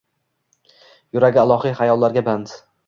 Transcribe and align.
Yuragi 1.19 1.41
ilohiy 1.45 1.81
xayollarga 1.85 2.27
band. 2.31 2.61